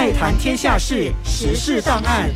[0.00, 2.30] 爱谈天下事，时事档案。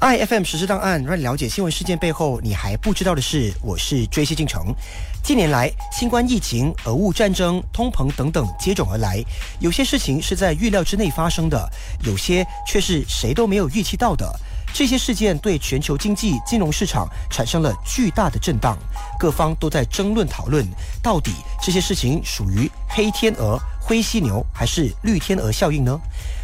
[0.00, 3.52] iFM 实时档案，让你了解新闻事件背后你还不知道的事。
[3.60, 4.74] 我是追西进程。
[5.22, 9.22] 近年来，新冠疫情、俄乌战争、通膨等等接踵而来，
[9.60, 11.70] 有些事情是在预料之内发生的，
[12.06, 14.34] 有些却是谁都没有预期到的。
[14.74, 18.76] 这些事件对全球经济、金融市场产生了巨大的震荡，
[19.18, 20.66] 各方都在争论讨论，
[21.02, 21.32] 到底
[21.62, 26.00] 这些事情属于黑天鹅、灰犀牛还是绿天鹅效应呢？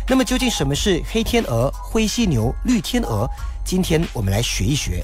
[0.06, 3.28] 那么究竟什么是黑天鹅、灰犀牛、绿天鹅？
[3.64, 5.02] 今天我们来学一学。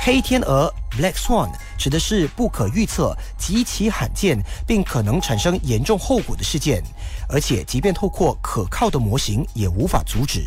[0.00, 6.82] 黑天鹅 （Black Swan） 指的是不可预测、极其罕见并可能产生严重后果的事件，
[7.28, 10.44] 而且即便透过可靠的模型也无法阻止。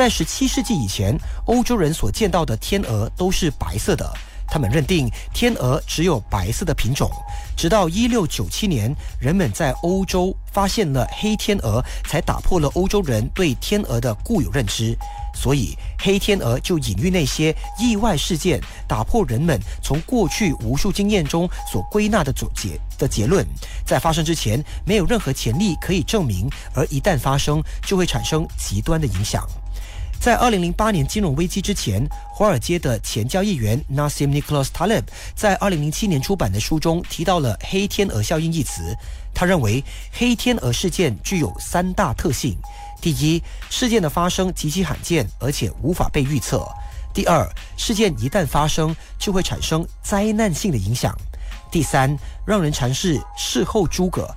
[0.00, 1.14] 在十七世纪以前，
[1.44, 4.10] 欧洲人所见到的天鹅都是白色的。
[4.48, 7.10] 他们认定天鹅只有白色的品种，
[7.54, 14.96] 直到一六九七年，人们在欧洲发现了黑天鹅，才打破了欧洲人对天鹅的固有认知。
[15.34, 18.58] 所以，黑天鹅就隐喻那些意外事件，
[18.88, 23.46] 打破人们从过去无数经验中所归纳的总结的结论，
[23.84, 29.46] 在发生之前没有任何潜力可以证明，而一旦发生，就会产生极端的影响。
[30.20, 35.04] 在二零零八年金融危机之前，华尔街的前交易员 Nassim Nicholas Taleb
[35.34, 38.94] 在二零零七年出版的书中提到了“黑天鹅效应”一词。
[39.32, 42.54] 他认为，黑天鹅事件具有三大特性：
[43.00, 46.58] 第一，事件的发生极其罕见，而且无法被预测；
[47.14, 51.14] 第二，事件一旦发生，就会产生灾难性的影响；
[51.70, 54.28] 第三，让人尝试事后诸葛。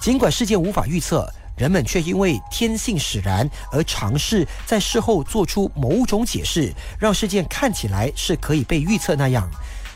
[0.00, 1.32] 尽管事件无法预测。
[1.58, 9.50] 人们却因为天性使然而尝试在事后做出某种解释，让事件看起来是可以被预测那样。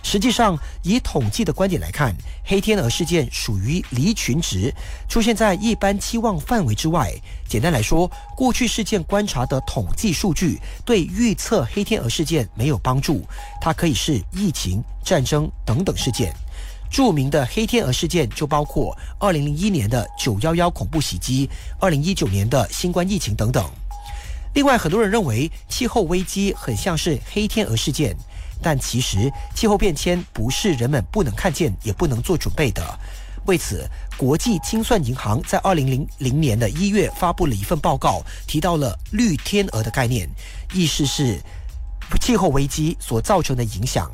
[0.05, 2.13] 实际上，以统计的观点来看，
[2.45, 4.75] 黑天鹅事件属于离群值，
[5.09, 7.09] 出现在一般期望范围之外。
[7.49, 13.25] 简单来说，过去事件观察的统计数据对预测黑天鹅事件没有帮助。
[13.61, 16.35] 它可以是疫情、战争等等事件。
[16.93, 21.49] 著名的黑天鹅事件就包括2001年的911恐怖袭击、
[21.81, 23.65] 2019年的新冠疫情等等。
[24.55, 28.15] 另外，很多人认为气候危机很像是黑天鹅事件，
[28.61, 32.83] 但其实气候变迁不是人们不能看见也不能做准备的。
[33.47, 33.89] 为此，
[34.19, 40.29] 国际清算银行在2000年的一月发布了一份报告，提到了“绿天鹅”的概念，
[40.75, 41.41] 意思是
[42.21, 44.11] 气候危机所造成的影响。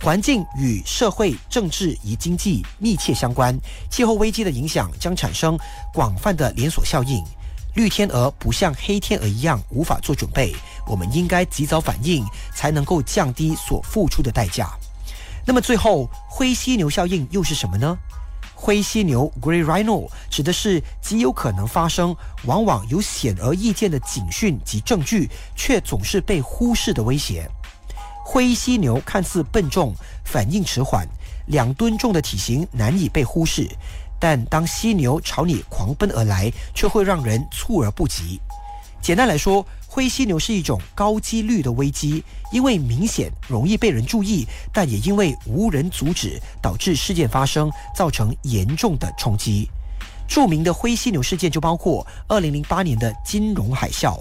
[0.00, 3.58] 环境与社会、政治与经济密切相关，
[3.90, 5.58] 气候危机的影响将产生
[5.92, 7.22] 广泛的连锁效应。
[7.74, 10.54] 绿天鹅不像黑天鹅一样无法做准备，
[10.86, 14.70] 我们应该及早反应，才能够降低所付出的代价。
[15.44, 17.98] 那么，最后灰犀牛效应又是什么呢？
[18.54, 27.48] 灰犀牛 （Grey Rhino） 指的是极有可能发生、往往有显而易见的警讯及证据，却总是被忽视的威胁。
[28.30, 31.08] 灰犀牛看似笨重，反应迟缓，
[31.46, 33.66] 两吨重的体型难以被忽视。
[34.20, 38.38] 但当犀牛朝你狂奔而来，却会让人猝而不及。
[39.00, 42.22] 简单来说，灰犀牛是一种高几率的危机，
[42.52, 49.70] 因为明显容易被人注意，但也因为无人阻止，导致事件发生，造成严重的冲击。
[50.28, 54.20] 著名的灰犀牛事件就包括2008年的金融海啸。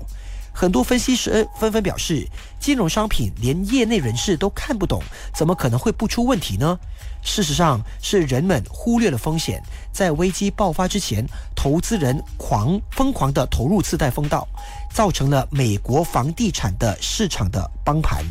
[0.59, 2.27] 很多分析师纷纷表示，
[2.59, 5.03] 金融商品连业内人士都看不懂，
[5.35, 6.79] 怎么可能会不出问题呢？
[7.21, 11.23] 事实上，是人们忽略了风险，在危机爆发之前，
[11.55, 14.47] 投资人狂疯狂地投入次贷风道，
[14.91, 18.25] 造成了美国房地产的市场的崩盘。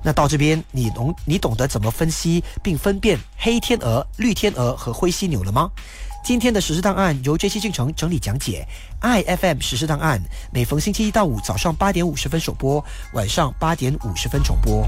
[0.00, 5.68] 那到这边，你懂你懂得怎么分析并分辨黑天鹅、绿天鹅和灰犀牛了吗？
[6.24, 8.66] 今天的实施档案由 J C 进程整理讲解
[9.00, 10.20] ，I F M 实施档案
[10.52, 12.84] 每逢星期一到五早上八点五十分首播，
[13.14, 14.86] 晚上八点五十分重播。